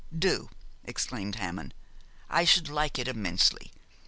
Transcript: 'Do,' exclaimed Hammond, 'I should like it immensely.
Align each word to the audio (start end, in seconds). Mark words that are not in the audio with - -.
'Do,' 0.17 0.49
exclaimed 0.83 1.35
Hammond, 1.35 1.75
'I 2.31 2.43
should 2.43 2.69
like 2.69 2.97
it 2.97 3.07
immensely. 3.07 3.71